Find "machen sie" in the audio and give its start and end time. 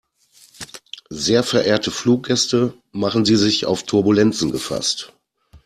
2.91-3.35